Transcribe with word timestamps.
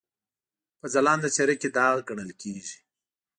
په 0.79 0.85
ځلانده 0.93 1.29
څېره 1.35 1.55
کې 1.61 1.69
داغ 1.77 1.97
ګڼل 2.07 2.31
کېږي. 2.41 2.77